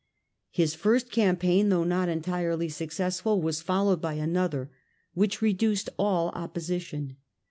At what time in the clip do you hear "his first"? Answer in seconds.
0.49-1.11